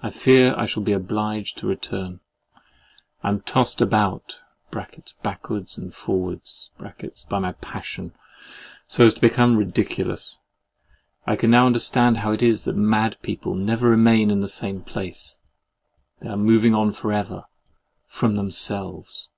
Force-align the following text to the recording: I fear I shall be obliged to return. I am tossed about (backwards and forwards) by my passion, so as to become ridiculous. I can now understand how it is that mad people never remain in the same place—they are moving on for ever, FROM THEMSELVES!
I 0.00 0.10
fear 0.10 0.54
I 0.56 0.64
shall 0.64 0.84
be 0.84 0.92
obliged 0.92 1.58
to 1.58 1.66
return. 1.66 2.20
I 3.24 3.30
am 3.30 3.40
tossed 3.40 3.80
about 3.80 4.38
(backwards 5.24 5.76
and 5.76 5.92
forwards) 5.92 6.70
by 7.28 7.40
my 7.40 7.50
passion, 7.50 8.12
so 8.86 9.06
as 9.06 9.14
to 9.14 9.20
become 9.20 9.56
ridiculous. 9.56 10.38
I 11.26 11.34
can 11.34 11.50
now 11.50 11.66
understand 11.66 12.18
how 12.18 12.30
it 12.30 12.44
is 12.44 12.62
that 12.62 12.76
mad 12.76 13.16
people 13.22 13.56
never 13.56 13.90
remain 13.90 14.30
in 14.30 14.40
the 14.40 14.46
same 14.46 14.82
place—they 14.82 16.28
are 16.28 16.36
moving 16.36 16.72
on 16.72 16.92
for 16.92 17.12
ever, 17.12 17.42
FROM 18.06 18.36
THEMSELVES! 18.36 19.28